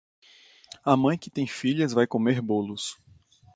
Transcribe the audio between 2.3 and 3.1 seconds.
bolos.